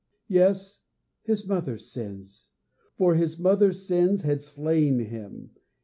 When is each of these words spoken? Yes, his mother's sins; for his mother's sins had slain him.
Yes, 0.29 0.79
his 1.21 1.47
mother's 1.47 1.91
sins; 1.91 2.47
for 2.97 3.13
his 3.13 3.37
mother's 3.37 3.85
sins 3.87 4.23
had 4.23 4.41
slain 4.41 4.97
him. 4.97 5.51